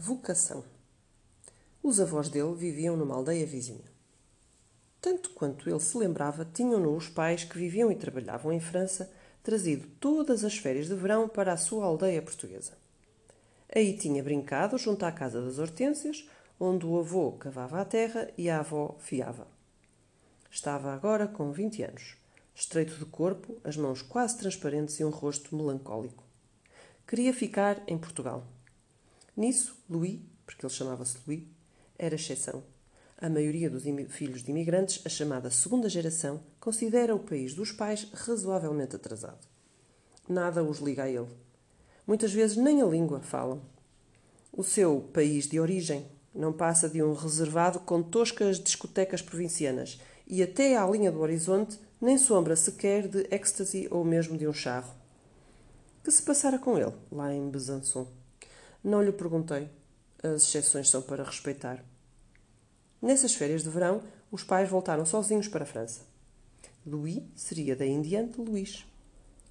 [0.00, 0.62] Vocação.
[1.82, 3.84] Os avós dele viviam numa aldeia vizinha.
[5.00, 9.10] Tanto quanto ele se lembrava, tinham-no os pais que viviam e trabalhavam em França,
[9.42, 12.78] trazido todas as férias de verão para a sua aldeia portuguesa.
[13.74, 16.28] Aí tinha brincado junto à casa das hortênsias,
[16.60, 19.48] onde o avô cavava a terra e a avó fiava.
[20.48, 22.16] Estava agora com vinte anos,
[22.54, 26.22] estreito de corpo, as mãos quase transparentes e um rosto melancólico.
[27.04, 28.46] Queria ficar em Portugal
[29.38, 31.44] Nisso, Louis, porque ele chamava-se Louis,
[31.96, 32.64] era exceção.
[33.16, 38.08] A maioria dos filhos de imigrantes, a chamada segunda geração, considera o país dos pais
[38.12, 39.46] razoavelmente atrasado.
[40.28, 41.28] Nada os liga a ele.
[42.04, 43.62] Muitas vezes nem a língua falam.
[44.52, 50.42] O seu país de origem não passa de um reservado com toscas discotecas provincianas e
[50.42, 54.92] até à linha do horizonte nem sombra sequer de êxtase ou mesmo de um charro.
[56.02, 58.17] Que se passara com ele, lá em Besançon?
[58.82, 59.68] Não lhe perguntei.
[60.22, 61.84] As exceções são para respeitar.
[63.00, 66.02] Nessas férias de verão, os pais voltaram sozinhos para a França.
[66.86, 68.86] Louis seria daí em diante Luís.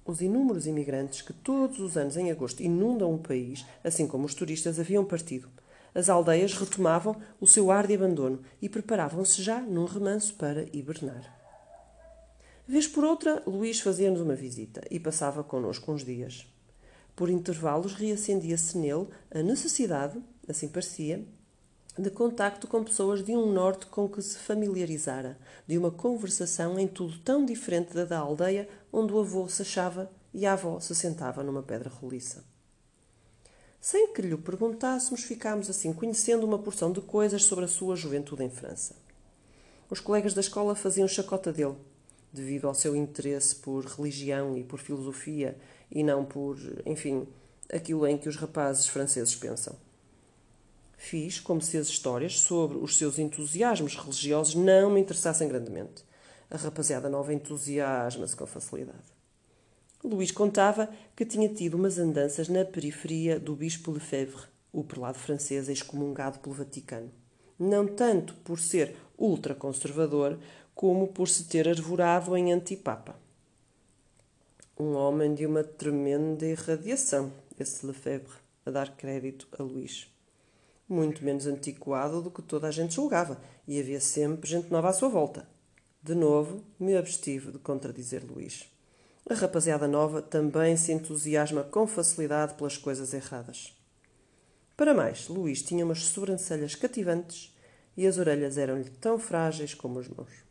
[0.04, 4.34] Os inúmeros imigrantes que todos os anos em agosto inundam o país, assim como os
[4.34, 5.48] turistas, haviam partido.
[5.94, 11.36] As aldeias retomavam o seu ar de abandono e preparavam-se já num remanso para hibernar.
[12.66, 16.46] Vez por outra, Luís fazia-nos uma visita e passava connosco uns dias.
[17.18, 21.26] Por intervalos reacendia-se nele a necessidade, assim parecia,
[21.98, 26.86] de contacto com pessoas de um norte com que se familiarizara, de uma conversação em
[26.86, 30.94] tudo tão diferente da da aldeia onde o avô se achava e a avó se
[30.94, 32.44] sentava numa pedra roliça.
[33.80, 38.44] Sem que lhe perguntássemos, ficámos assim conhecendo uma porção de coisas sobre a sua juventude
[38.44, 38.94] em França.
[39.90, 41.78] Os colegas da escola faziam chacota dele,
[42.32, 45.56] devido ao seu interesse por religião e por filosofia
[45.90, 47.26] e não por, enfim,
[47.72, 49.74] aquilo em que os rapazes franceses pensam.
[50.96, 56.04] Fiz como se as histórias sobre os seus entusiasmos religiosos não me interessassem grandemente.
[56.50, 59.18] A rapaziada nova entusiasma-se com facilidade.
[60.02, 65.68] Luís contava que tinha tido umas andanças na periferia do Bispo Lefebvre, o prelado francês
[65.68, 67.10] excomungado pelo Vaticano.
[67.58, 70.38] Não tanto por ser ultraconservador,
[70.78, 73.16] como por se ter arvorado em antipapa.
[74.78, 80.08] Um homem de uma tremenda irradiação, esse Lefebvre, a dar crédito a Luís.
[80.88, 84.92] Muito menos antiquado do que toda a gente julgava, e havia sempre gente nova à
[84.92, 85.48] sua volta.
[86.00, 88.70] De novo, me abstive de contradizer Luís.
[89.28, 93.76] A rapaziada nova também se entusiasma com facilidade pelas coisas erradas.
[94.76, 97.52] Para mais, Luís tinha umas sobrancelhas cativantes
[97.96, 100.47] e as orelhas eram-lhe tão frágeis como as mãos.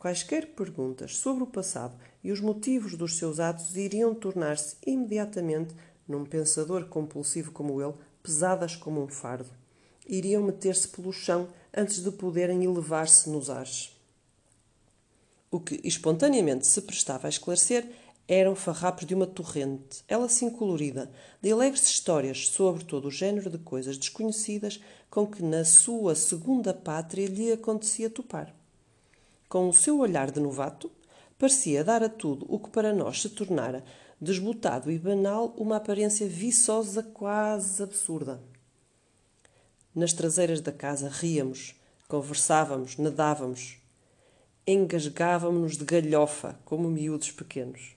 [0.00, 1.94] Quaisquer perguntas sobre o passado
[2.24, 5.74] e os motivos dos seus atos iriam tornar-se imediatamente,
[6.08, 9.50] num pensador compulsivo como ele, pesadas como um fardo.
[10.08, 13.94] Iriam meter-se pelo chão antes de poderem elevar-se nos ares.
[15.50, 17.86] O que espontaneamente se prestava a esclarecer
[18.26, 21.12] eram farrapos de uma torrente, ela assim colorida,
[21.42, 24.80] de alegres histórias sobre todo o género de coisas desconhecidas
[25.10, 28.58] com que na sua segunda pátria lhe acontecia topar
[29.50, 30.88] com o seu olhar de novato,
[31.36, 33.84] parecia dar a tudo o que para nós se tornara
[34.20, 38.40] desbotado e banal uma aparência viçosa quase absurda.
[39.92, 41.74] Nas traseiras da casa ríamos,
[42.06, 43.78] conversávamos, nadávamos,
[44.64, 47.96] engasgávamos-nos de galhofa como miúdos pequenos.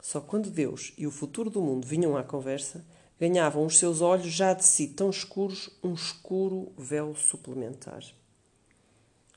[0.00, 2.84] Só quando Deus e o futuro do mundo vinham à conversa,
[3.18, 8.04] ganhavam os seus olhos já de si tão escuros um escuro véu suplementar.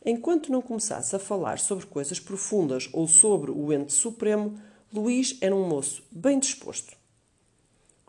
[0.06, 4.58] Enquanto não começasse a falar sobre coisas profundas ou sobre o ente supremo,
[4.94, 6.96] Luís era um moço bem disposto.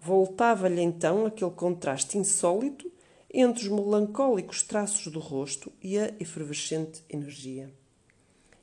[0.00, 2.90] Voltava-lhe então aquele contraste insólito
[3.32, 7.70] entre os melancólicos traços do rosto e a efervescente energia.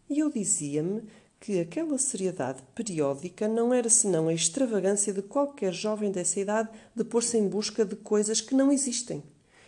[0.10, 1.04] E eu dizia-me
[1.40, 7.04] que aquela seriedade periódica não era senão a extravagância de qualquer jovem dessa idade de
[7.04, 9.22] pôr-se em busca de coisas que não existem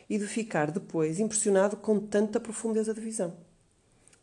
[0.10, 3.49] e de ficar depois impressionado com tanta profundeza de visão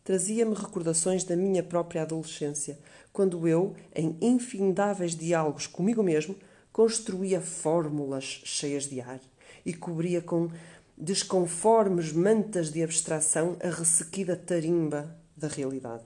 [0.06, 2.78] trazia-me recordações da minha própria adolescência,
[3.12, 6.36] quando eu, em infindáveis diálogos comigo mesmo,
[6.72, 9.20] construía fórmulas cheias de ar
[9.64, 10.48] e cobria com
[10.96, 16.04] desconformes mantas de abstração a ressequida tarimba da realidade.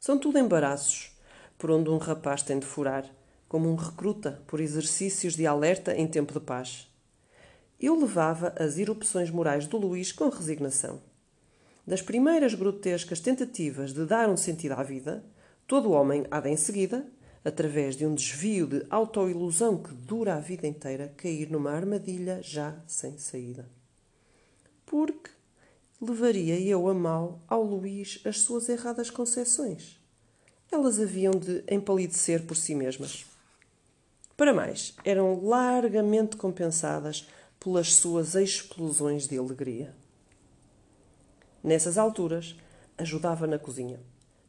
[0.00, 1.14] São tudo embaraços
[1.58, 3.04] por onde um rapaz tem de furar,
[3.46, 6.90] como um recruta por exercícios de alerta em tempo de paz.
[7.78, 11.11] Eu levava as erupções morais do Luís com resignação
[11.86, 15.24] das primeiras grotescas tentativas de dar um sentido à vida,
[15.66, 17.06] todo homem há de em seguida
[17.44, 22.76] através de um desvio de autoilusão que dura a vida inteira, cair numa armadilha já
[22.86, 23.68] sem saída.
[24.86, 25.30] Porque
[26.00, 29.98] levaria eu a mal ao Luís as suas erradas concepções.
[30.70, 33.26] Elas haviam de empalidecer por si mesmas.
[34.36, 37.28] Para mais, eram largamente compensadas
[37.60, 39.94] pelas suas explosões de alegria.
[41.62, 42.56] Nessas alturas,
[42.98, 44.00] ajudava na cozinha.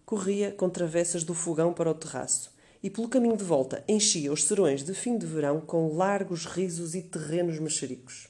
[0.06, 2.52] Corria com travessas do fogão para o terraço
[2.82, 6.96] e, pelo caminho de volta, enchia os serões de fim de verão com largos risos
[6.96, 8.28] e terrenos mexericos.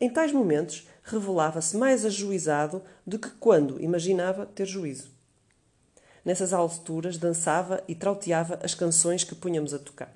[0.00, 5.10] Em tais momentos, revelava-se mais ajuizado do que quando imaginava ter juízo.
[6.24, 10.12] Nessas alturas, dançava e trauteava as canções que punhamos a tocar.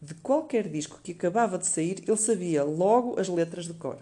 [0.00, 3.98] De qualquer disco que acabava de sair, ele sabia logo as letras de cor.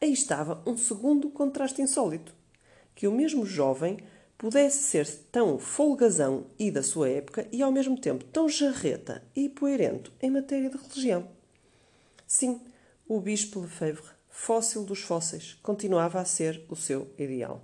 [0.00, 2.34] Aí estava um segundo contraste insólito:
[2.94, 3.98] que o mesmo jovem
[4.36, 9.48] pudesse ser tão folgazão e da sua época e ao mesmo tempo tão jarreta e
[9.48, 11.28] poerento em matéria de religião.
[12.26, 12.60] Sim,
[13.08, 17.62] o Bispo Lefebvre, fóssil dos fósseis, continuava a ser o seu ideal.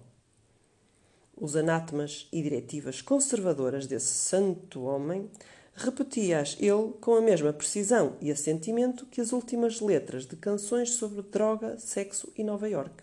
[1.36, 5.28] Os anátemas e diretivas conservadoras desse santo homem
[5.74, 11.22] repetia-as ele com a mesma precisão e assentimento que as últimas letras de canções sobre
[11.22, 13.02] droga, sexo e Nova York.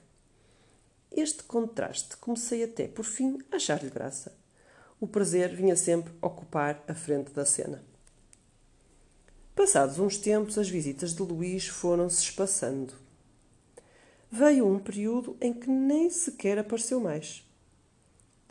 [1.11, 4.37] Este contraste comecei até, por fim, a achar-lhe graça.
[4.99, 7.83] O prazer vinha sempre ocupar a frente da cena.
[9.55, 12.93] Passados uns tempos, as visitas de Luís foram-se espaçando.
[14.31, 17.43] Veio um período em que nem sequer apareceu mais.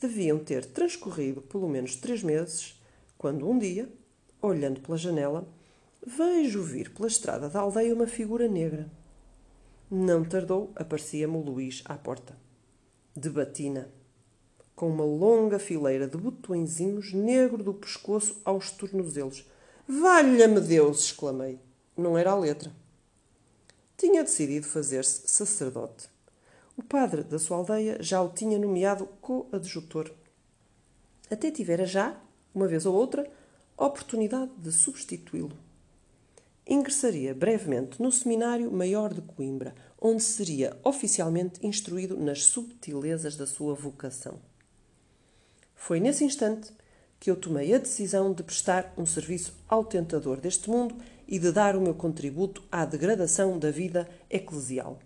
[0.01, 2.79] Deviam ter transcorrido pelo menos três meses,
[3.17, 3.89] quando um dia,
[4.41, 5.47] olhando pela janela,
[6.07, 8.89] vejo vir pela estrada da aldeia uma figura negra.
[9.91, 12.37] Não tardou, aparecia-me o Luís à porta.
[13.17, 13.89] De batina,
[14.77, 19.45] com uma longa fileira de botõezinhos negro do pescoço aos tornozelos.
[19.89, 21.05] Valha-me Deus!
[21.05, 21.59] exclamei.
[21.97, 22.71] Não era a letra.
[23.97, 26.09] Tinha decidido fazer-se sacerdote.
[26.77, 30.13] O padre da sua aldeia já o tinha nomeado coadjutor.
[31.29, 32.17] Até tivera já,
[32.55, 33.29] uma vez ou outra,
[33.79, 35.57] oportunidade de substituí-lo.
[36.67, 43.75] Ingressaria brevemente no Seminário Maior de Coimbra, onde seria oficialmente instruído nas subtilezas da sua
[43.75, 44.41] vocação.
[45.75, 46.73] Foi nesse instante
[47.21, 50.97] que eu tomei a decisão de prestar um serviço ao tentador deste mundo
[51.27, 54.99] e de dar o meu contributo à degradação da vida eclesial.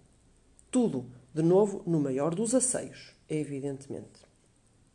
[0.70, 4.31] Tudo, de novo, no maior dos asseios, evidentemente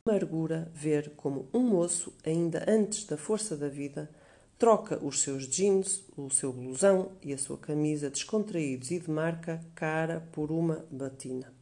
[0.07, 4.09] amargura ver como um moço, ainda antes da força da vida,
[4.57, 9.61] troca os seus jeans, o seu blusão e a sua camisa descontraídos e de marca
[9.75, 11.53] cara por uma batina.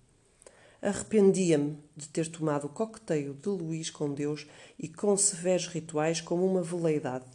[0.80, 4.46] Arrependia-me de ter tomado o coqueteio de Luís com Deus
[4.78, 7.26] e com severos rituais como uma veleidade,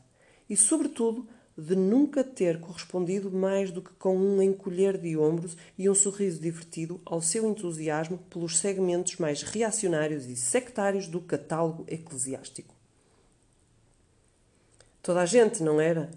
[0.48, 1.28] e, sobretudo,
[1.60, 6.40] de nunca ter correspondido mais do que com um encolher de ombros e um sorriso
[6.40, 12.74] divertido ao seu entusiasmo pelos segmentos mais reacionários e sectários do catálogo eclesiástico.
[15.02, 16.10] Toda a gente, não era?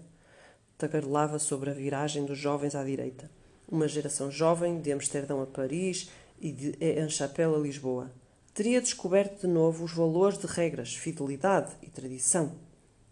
[0.78, 3.30] Tagarelava sobre a viragem dos jovens à direita.
[3.68, 6.10] Uma geração jovem de Amsterdão a Paris
[6.40, 8.10] e de Enchapelle a Lisboa.
[8.54, 12.54] Teria descoberto de novo os valores de regras, fidelidade e tradição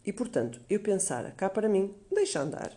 [0.04, 2.76] e, portanto, eu pensara, cá para mim, deixa andar.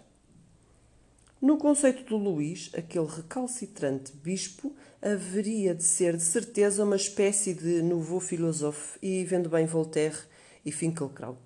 [1.42, 7.82] No conceito do Luís, aquele recalcitrante bispo haveria de ser de certeza uma espécie de
[7.82, 10.18] nouveau philosophe e, vendo bem Voltaire
[10.66, 11.40] e Finkelkraut,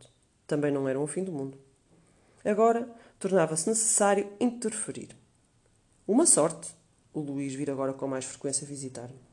[0.48, 1.58] também não eram o fim do mundo.
[2.46, 2.90] Agora
[3.20, 5.10] tornava-se necessário interferir.
[6.08, 6.74] Uma sorte,
[7.14, 9.29] o Luís vir agora com mais frequência visitar-me.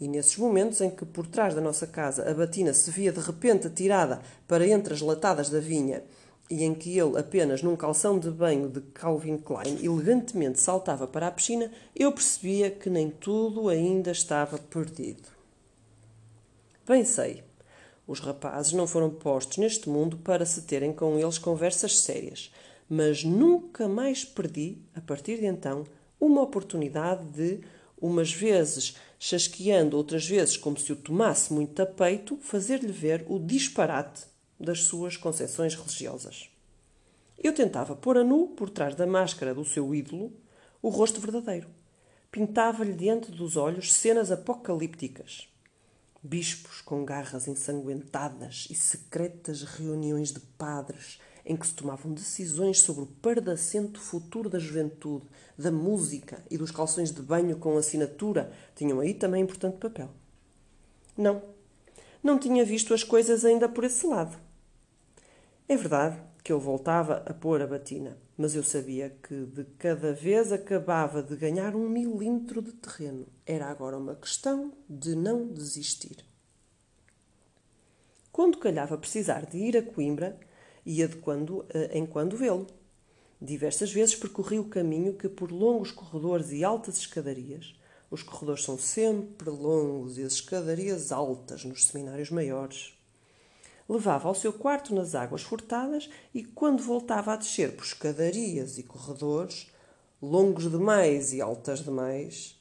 [0.00, 3.20] E nesses momentos em que por trás da nossa casa a batina se via de
[3.20, 6.02] repente atirada para entre as latadas da vinha
[6.50, 11.26] e em que ele, apenas num calção de banho de Calvin Klein, elegantemente saltava para
[11.26, 15.28] a piscina, eu percebia que nem tudo ainda estava perdido.
[16.86, 17.42] Bem sei,
[18.06, 22.52] os rapazes não foram postos neste mundo para se terem com eles conversas sérias,
[22.88, 25.84] mas nunca mais perdi, a partir de então,
[26.20, 27.60] uma oportunidade de,
[28.06, 33.38] umas vezes chasqueando outras vezes como se o tomasse muito a peito, fazer-lhe ver o
[33.38, 34.26] disparate
[34.60, 36.50] das suas concepções religiosas.
[37.42, 40.32] Eu tentava pôr a nu, por trás da máscara do seu ídolo,
[40.82, 41.68] o rosto verdadeiro.
[42.30, 45.48] Pintava-lhe diante dos olhos cenas apocalípticas.
[46.22, 53.02] Bispos com garras ensanguentadas e secretas reuniões de padres em que se tomavam decisões sobre
[53.02, 55.26] o pardacento futuro da juventude,
[55.58, 60.10] da música e dos calções de banho com assinatura, tinham aí também importante papel.
[61.16, 61.42] Não,
[62.22, 64.36] não tinha visto as coisas ainda por esse lado.
[65.68, 70.12] É verdade que ele voltava a pôr a batina, mas eu sabia que de cada
[70.12, 73.26] vez acabava de ganhar um milímetro de terreno.
[73.46, 76.16] Era agora uma questão de não desistir.
[78.30, 80.38] Quando calhava precisar de ir a Coimbra,
[80.84, 82.66] ia de quando eh, em quando vê-lo.
[83.40, 87.74] Diversas vezes percorri o caminho que, por longos corredores e altas escadarias,
[88.10, 92.94] os corredores são sempre longos e as escadarias altas nos seminários maiores,
[93.88, 98.82] levava ao seu quarto nas águas furtadas e, quando voltava a descer por escadarias e
[98.82, 99.70] corredores,
[100.22, 102.58] longos demais e altas demais,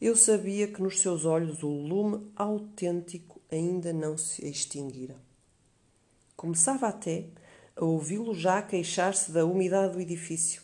[0.00, 5.16] eu sabia que nos seus olhos o lume autêntico ainda não se extinguira.
[6.36, 7.28] Começava até
[7.76, 10.62] ouvi-lo já queixar-se da umidade do edifício,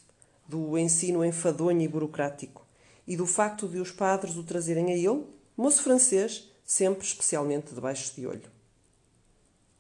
[0.48, 2.66] do ensino enfadonho e burocrático,
[3.06, 5.26] e do facto de os padres o trazerem a ele,
[5.56, 8.50] moço francês, sempre especialmente debaixo de olho.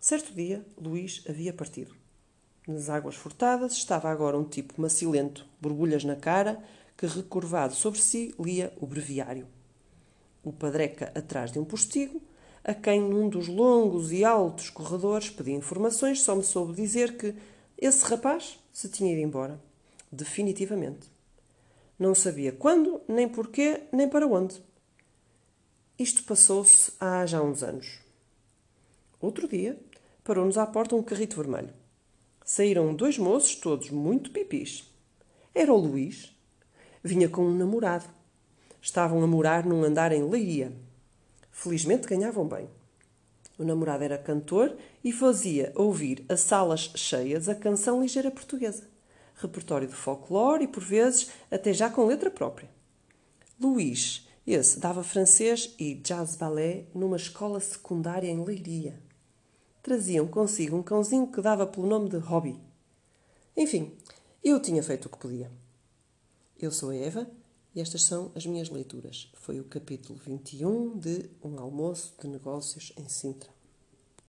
[0.00, 1.94] Certo dia, Luís havia partido.
[2.66, 6.62] Nas águas furtadas estava agora um tipo macilento, borbulhas na cara,
[6.96, 9.46] que recurvado sobre si lia o breviário.
[10.42, 12.20] O padreca atrás de um postigo,
[12.62, 17.34] a quem num dos longos e altos corredores pedi informações, só me soube dizer que
[17.78, 19.60] esse rapaz se tinha ido embora.
[20.12, 21.08] Definitivamente.
[21.98, 24.62] Não sabia quando, nem porquê, nem para onde.
[25.98, 28.00] Isto passou-se há já uns anos.
[29.20, 29.78] Outro dia,
[30.24, 31.72] parou-nos à porta um carrito vermelho.
[32.44, 34.90] Saíram dois moços, todos muito pipis.
[35.54, 36.34] Era o Luís.
[37.02, 38.06] Vinha com um namorado.
[38.80, 40.72] Estavam a morar num andar em Leiria.
[41.50, 42.68] Felizmente ganhavam bem.
[43.58, 48.88] O namorado era cantor e fazia ouvir a salas cheias a canção ligeira portuguesa.
[49.34, 52.70] Repertório de folclore e, por vezes, até já com letra própria.
[53.60, 59.10] Luís, esse, dava francês e jazz ballet numa escola secundária em Leiria
[59.82, 62.60] traziam consigo um cãozinho que dava pelo nome de Hobby.
[63.56, 63.96] Enfim,
[64.42, 65.50] eu tinha feito o que podia.
[66.58, 67.26] Eu sou a Eva
[67.74, 69.30] e estas são as minhas leituras.
[69.34, 73.59] Foi o capítulo 21 de Um Almoço de Negócios em Sintra.